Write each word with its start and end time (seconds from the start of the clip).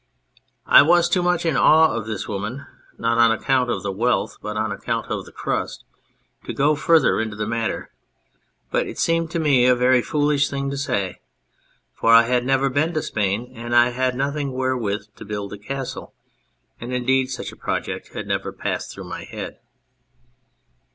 I 0.65 0.81
was 0.81 1.07
too 1.07 1.21
much 1.21 1.45
in 1.45 1.55
awe 1.55 1.93
of 1.93 2.07
this 2.07 2.27
woman 2.27 2.65
not 2.97 3.19
on 3.19 3.31
account 3.31 3.69
of 3.69 3.83
the 3.83 3.91
wealth, 3.91 4.37
but 4.41 4.57
on 4.57 4.71
account 4.71 5.05
of 5.11 5.25
the 5.25 5.31
crust 5.31 5.83
to 6.45 6.53
go 6.53 6.73
further 6.75 7.21
into 7.21 7.35
the 7.35 7.45
matter, 7.45 7.91
but 8.71 8.87
it 8.87 8.97
seemed 8.97 9.29
to 9.29 9.39
me 9.39 9.67
a 9.67 9.75
very 9.75 10.01
foolish 10.01 10.49
thing 10.49 10.71
to 10.71 10.75
say, 10.77 11.19
for 11.93 12.11
I 12.11 12.23
had 12.23 12.43
never 12.47 12.67
been 12.71 12.95
to 12.95 13.01
Spain, 13.03 13.51
and 13.55 13.75
I 13.75 13.89
had 13.89 14.15
nothing 14.15 14.53
wherewith 14.53 15.05
to 15.17 15.23
build 15.23 15.53
a 15.53 15.59
castle 15.59 16.15
and 16.79 16.91
indeed 16.91 17.27
such 17.29 17.51
a 17.51 17.55
project 17.55 18.15
had 18.15 18.25
never 18.25 18.51
passed 18.51 18.91
through 18.91 19.03
my 19.07 19.23
head. 19.25 19.59